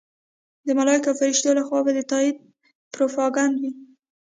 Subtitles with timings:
[0.65, 2.37] د ملایکو او فرښتو لخوا به د تایید
[2.93, 3.71] پروپاګند وي.